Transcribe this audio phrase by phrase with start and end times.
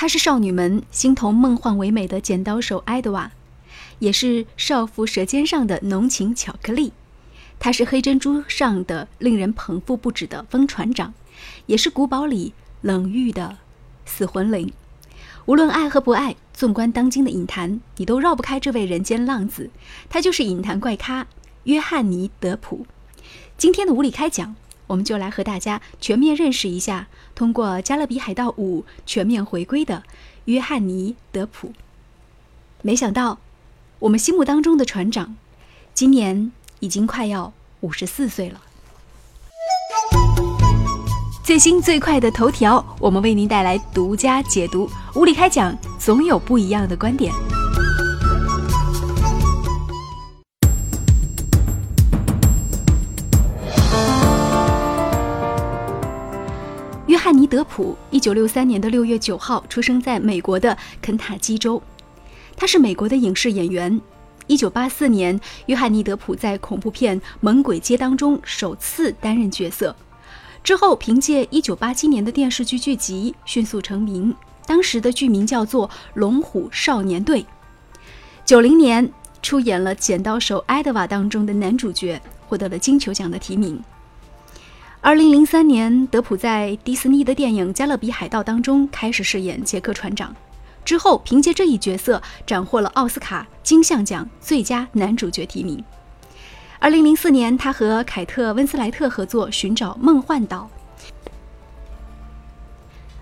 [0.00, 3.32] 他是少女们心头梦幻唯美的剪刀手爱德瓦，
[3.98, 6.94] 也是少妇舌尖上的浓情巧克力。
[7.58, 11.12] 他是黑珍珠上的令人捧腹不止的风船长，
[11.66, 13.58] 也是古堡里冷遇的
[14.06, 14.72] 死魂灵。
[15.44, 19.68] 无论爱和不爱，纵观当今的影坛，你都绕不开这位人间浪子。
[20.08, 21.26] 他就是影坛怪咖
[21.64, 22.86] 约翰尼·德普。
[23.58, 24.56] 今天的无理开讲，
[24.90, 27.06] 我们就来和大家全面认识一下，
[27.36, 30.02] 通过《加勒比海盗五》全面回归的
[30.46, 31.72] 约翰尼·德普。
[32.82, 33.38] 没想到，
[34.00, 35.36] 我们心目当中的船长，
[35.94, 38.60] 今年已经快要五十四岁了。
[41.44, 44.90] 最新最快的头条，我们为您带来独家解读。
[45.14, 47.32] 无理开讲，总有不一样的观点。
[57.50, 61.82] 德普，一九六三年的六月九号出生在美国的肯塔基州，
[62.56, 64.00] 他是美国的影视演员。
[64.46, 69.94] 一九八四年，约翰尼·德普在恐怖片《猛鬼街》当中首次担任角色。
[70.62, 74.32] 之后，凭借1987年的电视剧剧集迅速成名。
[74.64, 77.42] 当时的剧名叫做《龙虎少年队》。
[78.46, 83.82] 90年出演了《剪刀手爱德瓦》当中的男主角，获得了金球奖的提名。
[85.02, 90.36] 2003年，德普在迪士尼的电影《加勒比海盗》当中开始饰演杰克船长，
[90.84, 95.82] 之后凭借这一角色斩获了奥斯卡金像奖最佳男主角提名。
[96.78, 100.68] 二零零四年，他和凯特温斯莱特合作寻找梦幻岛。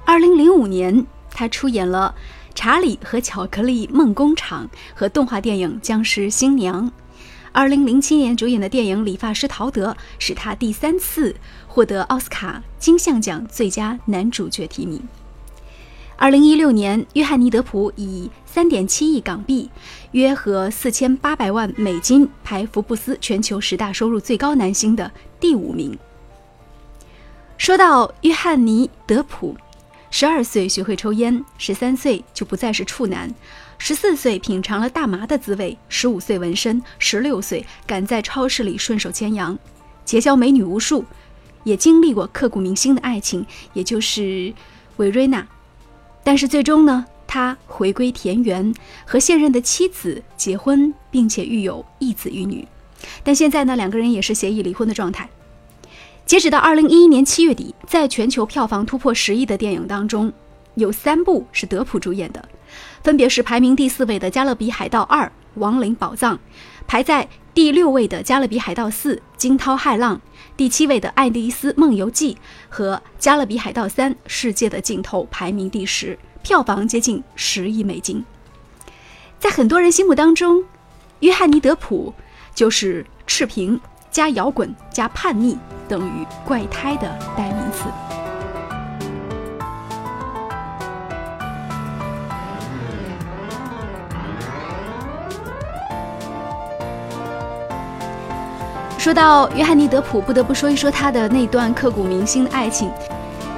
[0.05, 2.13] 二零零五年，他出演了
[2.57, 6.87] 《查理和巧克力梦工厂》和动画电影《僵尸新娘》。
[7.53, 11.35] 二零零七年主演的电影《理发师陶德》是他第三次
[11.67, 15.03] 获得奥斯卡金像奖最佳男主角提名。
[16.17, 19.71] 二零一六年，约翰尼·德普以三点七亿港币，
[20.11, 25.97] 约合四千八百万美金，排福布斯全球十大收入最高男星的第五名。
[27.57, 29.57] 说到约翰尼·德普，
[30.11, 33.33] 十二岁学会抽烟，十三岁就不再是处男，
[33.79, 39.57] 十四岁品尝了大麻的滋味，十五岁纹身，十六岁敢在超市里顺手牵羊，
[40.05, 41.05] 结交美女无数，
[41.63, 44.53] 也经历过刻骨铭心的爱情，也就是
[44.97, 45.47] 维瑞娜。
[46.25, 48.75] 但是最终呢，他回归田园，
[49.07, 52.67] 和现任的妻子结婚，并且育有一子一女。
[53.23, 55.29] 但现在呢，两个人也是协议离婚的状态。
[56.27, 60.31] 截止到二零一一年七月底，在全球票房突破十亿的电影当中，
[60.75, 62.49] 有三部是德普主演的，
[63.03, 66.37] 分别是排名第四位的《加勒比海盗二：亡灵宝藏》，
[66.87, 70.17] 排在第六位的《加勒比海盗四：惊涛骇浪》，
[70.57, 72.35] 第七位的《爱丽丝梦游记》
[72.69, 76.19] 和《加勒比海盗三：世界的尽头》，排名第十。
[76.41, 78.25] 票房接近十亿美金，
[79.39, 80.65] 在很多人心目当中，
[81.21, 82.15] 约翰尼·德普
[82.55, 83.79] 就是赤贫
[84.11, 85.59] 加摇滚加叛逆
[85.89, 88.08] 等于怪胎的代名词。
[99.09, 102.91] 说到约翰尼·德普，不得不说一说他的那段刻骨铭心的爱情。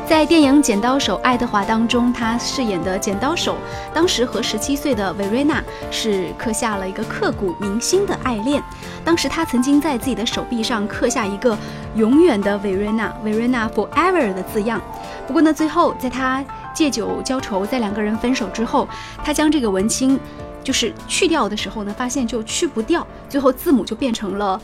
[0.09, 3.57] 在电影《剪刀手爱德华》当中，他饰演的剪刀手，
[3.93, 5.61] 当时和十七岁的维瑞娜
[5.91, 8.63] 是刻下了一个刻骨铭心的爱恋。
[9.05, 11.59] 当时他曾经在自己的手臂上刻下一个
[11.99, 14.81] “永远的维瑞娜”，维瑞娜 forever 的字样。
[15.27, 18.89] 不过呢，最后在他借酒浇愁，在两个人分手之后，
[19.25, 20.17] 他将这个文青
[20.63, 24.61] 就是去掉的时候呢，发现就去不掉，最后字母就变成了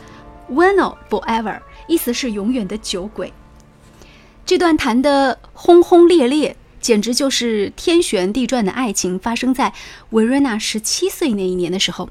[0.49, 3.33] Wino forever”，意思是永远的酒鬼。
[4.45, 9.73] 这段谈的轰轰烈烈，简直就是天旋地转的爱情，发生在
[10.11, 12.09] 维瑞娜十七岁那一年的时候。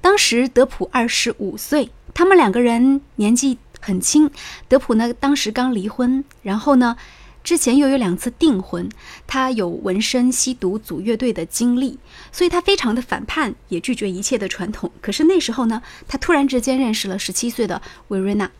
[0.00, 4.30] 当时德普二十五岁，他们两个人年纪很轻。
[4.68, 6.96] 德普呢，当时刚离婚，然后呢，
[7.42, 8.88] 之前又有两次订婚。
[9.26, 11.98] 他有纹身、吸毒、组乐队的经历，
[12.30, 14.90] 所以他非常的反叛，也拒绝一切的传统。
[15.00, 18.50] 可是那时候呢，他突然之间认识了十七岁的维瑞娜。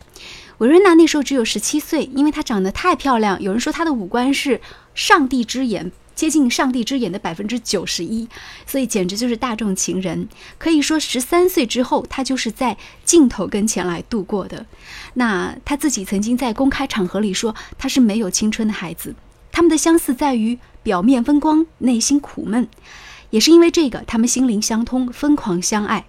[0.58, 4.60] 维瑞娜那时候只有十七岁，因为她长得太漂亮，有人说她的五官是
[4.94, 8.28] 上帝之眼，接近上帝之眼的百分之九十一，
[8.66, 10.28] 所以简直就是大众情人。
[10.58, 14.66] 可以说十三岁之后，她就是在镜头跟前来度过的。
[15.14, 19.14] 那她自己曾经在公开场合里说，她是没有青春的孩子。
[19.50, 22.66] 他们的相似在于表面风光，内心苦闷，
[23.30, 26.06] 也是因为这个，他们心灵相通，疯狂相爱。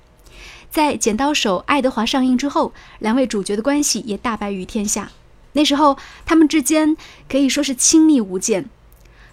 [0.72, 5.12] 在《剪刀手爱德华》上映之后，两位主角的关系也大白于天下。
[5.52, 6.96] 那时候，他们之间
[7.30, 8.70] 可以说是亲密无间。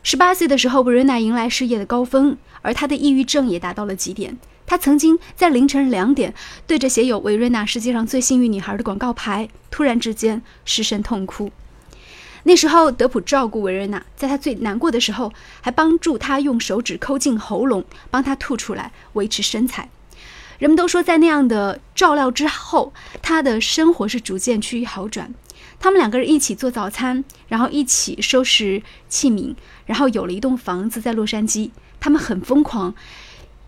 [0.03, 4.39] 十八岁的时候，维瑞娜迎来事业的高峰，而她的抑郁症也达到了极点。
[4.67, 6.33] 她曾经在凌晨两点
[6.67, 11.51] 对着写有“维瑞娜世界上最幸运女孩”的广告牌，突然之间失声痛哭。
[12.45, 19.91] 那时候，德普照顾维瑞娜，在她最难过的时候，还帮助她用手指抠进喉咙，帮她吐出来，维持身材。
[20.59, 25.35] 人们都说，在那样的照料之后，她的生活是逐渐趋于好转。
[25.83, 29.55] 他们两个人一起做早餐，然后一起收拾器皿，
[29.87, 31.71] 然后有了一栋房子在洛杉矶。
[31.99, 32.95] 他们很疯狂，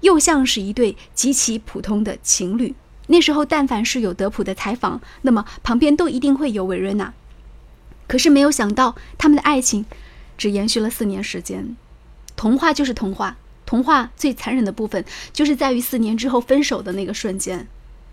[0.00, 2.74] 又像是一对极其普通的情侣。
[3.06, 7.14] 那时候，但凡是有德普的采访，那么旁边都一定会有维瑞娜。
[8.06, 9.86] 可是没有想到，他们的爱情
[10.36, 11.74] 只延续了四年时间。
[12.36, 17.66] 童话就是童话，童话最残忍的部分就是在于四年之后分手的那个瞬间。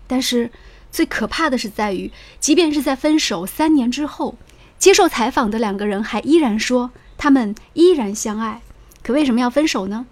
[0.06, 0.50] 但是。
[0.90, 4.36] 最可怕的是在于，即便是在分手三年之后，
[4.78, 8.60] 接受采访的两个人还依然说他们依然相爱。
[9.02, 10.06] 可为什么要分手呢？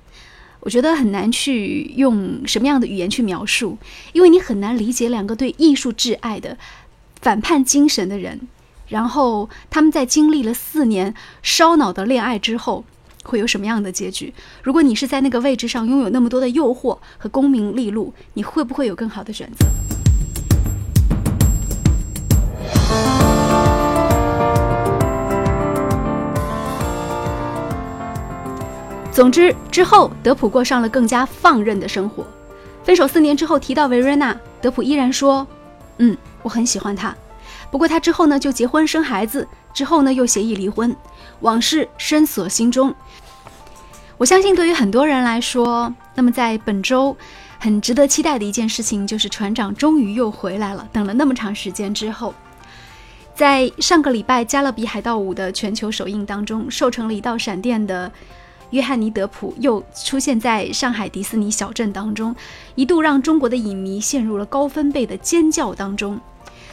[0.61, 3.79] 我觉得很难去用什么样的语言去描述，
[4.13, 6.59] 因为你很难理解两个对艺术挚爱的
[7.21, 8.41] 反叛精神的人，
[8.89, 12.85] 然后他们在经历了四年烧脑的恋爱之后，
[13.23, 14.35] 会有什么样的结局？
[14.63, 19.98] 如果你是在那个位置上拥有那么多的诱惑和功名利禄，你会不会有更好的选择？
[29.19, 32.25] 总之，之后德普过上了更加放任的生活。
[32.85, 35.45] 分手四年之后，提到维瑞娜，德普依然说
[35.99, 37.13] ：“嗯，我很喜欢她。”
[37.69, 39.45] 不过他之后呢，就结婚生孩子，
[39.75, 40.95] 之后呢又协议离婚，
[41.41, 42.95] 往事深锁心中。
[44.19, 47.17] 我相信，对于很多人来说，那么在本周
[47.59, 50.87] 很值得期待的一件事情，就是船长终于又回来了。
[50.93, 52.33] 等了那么长时间之后，
[53.35, 58.13] 在上个礼拜《加勒比海盗五》的全球首映当中，瘦成了一道闪电的。
[58.71, 62.35] 约翰尼·德普又出现在上海迪士尼小镇当中，
[62.75, 66.21] 一度让中国的影迷陷入了高分贝的尖叫当中。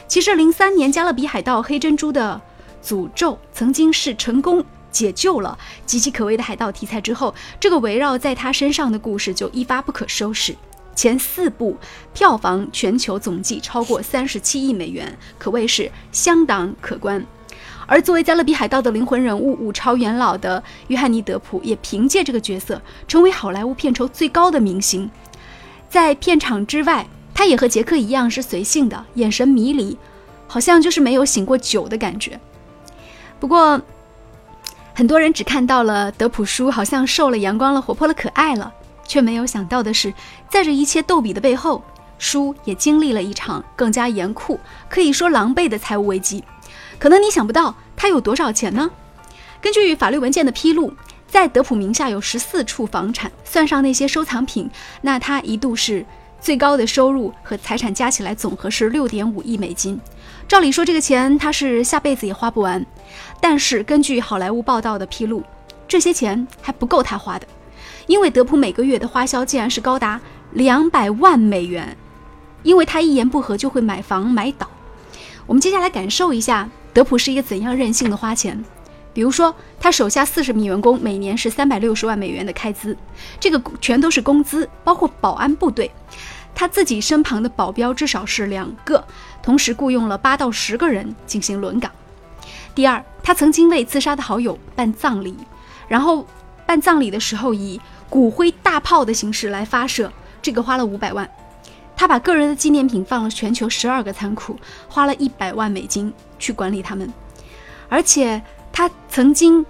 [0.06, 2.40] 其实，零三年《加勒比海盗：黑珍珠的
[2.84, 10.54] 诅咒》曾经是成功解救了岌岌可危的海盗题材之后，这个围绕在他身上的故事就一发不可收拾。
[10.94, 11.76] 前四部
[12.14, 17.22] 票房全球总计超过三十七亿美元，可谓是相当可观。
[17.86, 25.08] 而作为加勒比海盗的灵魂人物，五朝元老的约翰尼·德普也凭借这个角色成为好莱坞片酬最高的明星。
[25.88, 29.96] 在片场之外，他也和杰克一样是随性的，眼神迷离，
[30.48, 32.38] 好像就是没有醒过酒的感觉。
[33.38, 33.80] 不过，
[34.94, 38.72] 很多人只看到了德普叔好像瘦了、阳光了、活泼了、可爱了，
[39.06, 40.12] 却没有想到的是，
[40.50, 41.82] 在这一切逗比的背后，
[42.18, 46.42] 叔也经历了一场更加严酷、可以说狼狈的财务危机。
[46.98, 48.90] 可能你想不到他有多少钱呢？
[49.60, 50.92] 根据法律文件的披露，
[51.26, 54.70] 在德普名下有十四处房产，算上那些收藏品，
[55.00, 56.04] 那他一度是
[56.40, 59.98] 最高的收入和财产加起来总和是六点五亿美金。
[60.46, 62.84] 照理说，这个钱他是下辈子也花不完。
[63.40, 65.42] 但是根据好莱坞报道的披露，
[65.88, 67.46] 这些钱还不够他花的，
[68.06, 70.20] 因为德普每个月的花销竟然是高达
[70.52, 71.96] 两百万美元，
[72.62, 74.68] 因为他一言不合就会买房买岛。
[75.46, 76.68] 我们接下来感受一下。
[76.96, 78.64] 德普是一个怎样任性的花钱？
[79.12, 82.96] 比如说，他手下四十名员工，每年是三百六十万美元的开支，
[83.38, 85.90] 这个全都是工资，包括保安部队。
[86.54, 89.04] 他自己身旁的保镖至少是两个，
[89.42, 91.92] 同时雇佣了八到十个人进行轮岗。
[92.74, 95.36] 第二，他曾经为自杀的好友办葬礼，
[95.88, 96.26] 然后
[96.64, 100.10] 办葬礼的时候以骨灰大炮的形式来发射，
[100.40, 101.28] 这个花了五百万。
[101.96, 104.54] 他把个人的纪念品放了全球十二个仓库，
[104.86, 107.10] 花了一百万美金去管理他们，
[107.88, 109.64] 而且他曾经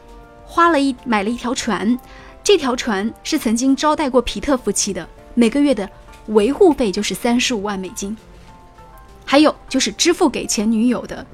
[0.45, 1.97] 花了一买了一条船，
[2.42, 5.88] 这条船是曾经招待过皮特夫妻的，每个月的
[6.26, 8.16] 维护费就是三十五万美金，
[9.25, 11.25] 还有就是支付给前女友的，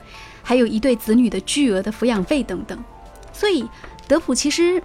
[0.43, 2.79] 还有一对子女的巨额的抚养费等等，
[3.33, 3.67] 所以
[4.07, 4.83] 德普其实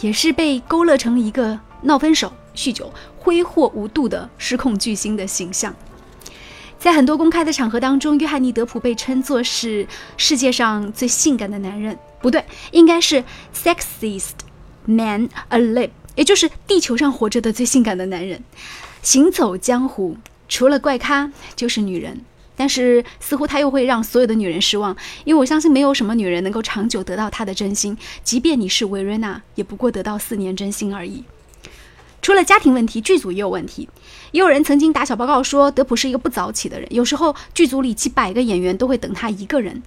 [0.00, 2.32] 也是被勾勒成了一个闹分手。
[2.54, 5.72] 酗酒、挥霍无度的失控巨星的形象，
[6.76, 9.86] 在很多公开的场合当中，约翰尼·德普被称作是
[10.16, 11.96] 世界上最性感的男人。
[12.20, 13.22] 不对，应该是
[13.54, 14.32] sexiest
[14.86, 18.42] man alive，也就是地球上活着的最性感的男人。
[19.02, 20.16] 行走江湖，
[20.48, 22.22] 除了怪咖就是女人，
[22.56, 31.22] 但是似乎他又会让所有的女人失望，因为我相信没有什么女人能够长久得到他的真心，即便你是维瑞娜，也不过得到四年真心而已。
[32.22, 33.88] 除了家庭问题，剧组也有问题。
[34.30, 39.82] 也有人曾经打小报告说，德普是一个不早起的人，有时候剧组里几百个演员都会等他一个人。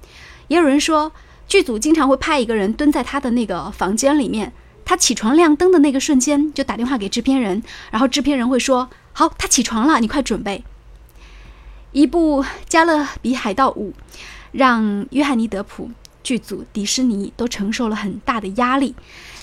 [0.49, 1.11] 也有人说，
[1.47, 4.51] 剧组经常会派一个人蹲在他的那个房间里面，
[4.83, 10.63] 他起床亮灯的那个瞬间，就打电话给制片人，然后制片人会说：“好，他起床了，你快准备。”
[11.93, 13.91] 一部《加勒比海盗五》，
[14.51, 15.89] 让约翰尼·德普
[16.21, 18.93] 剧组、迪士尼都承受了很大的压力。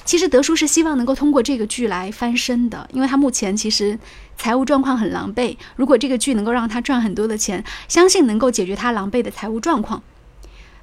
[0.05, 3.99] 其实德叔是希望能够通过这个剧来翻身的，因为他目前其实
[4.37, 5.57] 财务状况很狼狈。
[5.77, 10.03] 如果这个剧能够让他赚很多的钱，相信能够解决他狼狈的财务状况。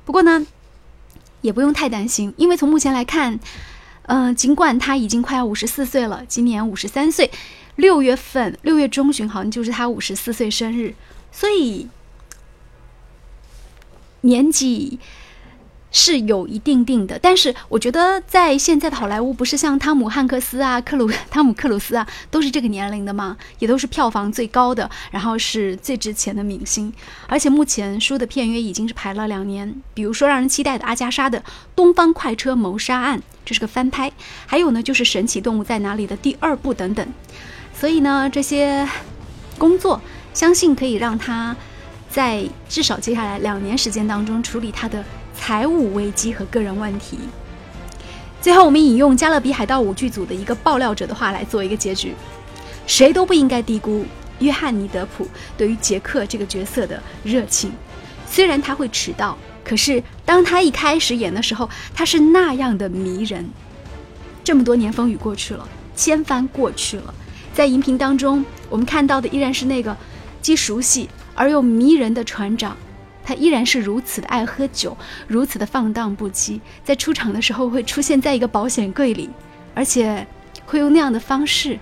[0.05, 0.45] 不过呢，
[1.41, 3.39] 也不用太担心，因为从目前来看，
[4.03, 7.29] 嗯，尽管他已经快要五十四岁了，今年五十三岁，
[7.75, 10.95] 六月份六月中旬好像就是他五十四岁生日。
[11.31, 11.87] 所以，
[14.21, 14.99] 年纪
[15.91, 23.35] 是有一定定的，但是我觉得在现在的好莱坞，不是像汤姆汉克斯啊、克鲁汤姆克鲁斯啊，都是这个年龄的吗？
[23.59, 26.93] 也都是票房最高的，然后是最值钱的明星。
[27.27, 31.39] 而且目前书的片约已经是排了两年，比如说让人期待的阿加莎的
[31.75, 34.09] 《东方快车谋杀案》，这是个翻拍；
[34.45, 37.07] 还有呢，就是《神奇动物在哪里》的第二部等等。
[37.73, 38.87] 所以呢，这些
[39.57, 39.99] 工作。
[40.31, 41.53] 相信可以让他
[42.07, 45.03] 在至少接下来两年时间当中处理他的
[45.49, 47.17] 财务危机和个人问题。
[48.39, 52.13] 最后，我们引用《加勒比海盗五》剧组的一个爆料者的话来做一个结局：
[52.85, 54.05] 谁都不应该低估
[54.37, 55.27] 约翰尼·德普
[55.57, 57.71] 对于杰克这个角色的热情。
[58.27, 63.49] 虽然他会迟到，可是当他一开始演的时候，他是那样的迷人。
[64.43, 67.11] 这么多年风雨过去了，千帆过去了，
[67.55, 69.97] 在荧屏当中，我们看到的依然是那个。
[70.43, 72.77] 既熟悉而又迷人的船长，
[73.23, 74.97] 他依然是如此的爱喝酒，
[75.27, 76.59] 如此的放荡不羁。
[76.83, 79.29] 在出场的时候会出现在一个保险柜里，
[79.75, 80.25] 而且
[80.65, 81.77] 会用那样的方式，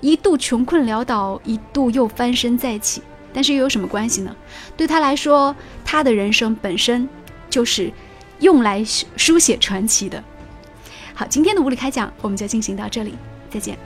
[0.00, 3.02] 一度穷困潦倒，一度又翻身再起。
[3.32, 4.34] 但是又有什么关系呢？
[4.76, 7.08] 对他来说，他的人生本身
[7.50, 7.92] 就是
[8.40, 8.82] 用来
[9.16, 10.22] 书写传奇的。
[11.14, 13.14] 好，今天的物理开讲我们就进行到这里，
[13.50, 13.78] 再见。